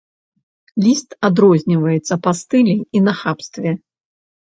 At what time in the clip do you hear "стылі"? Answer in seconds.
2.39-2.75